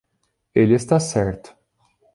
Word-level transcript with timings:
Ele 0.55 0.73
está 0.73 0.99
certo 0.99 1.55